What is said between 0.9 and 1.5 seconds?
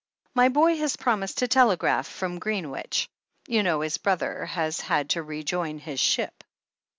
promised to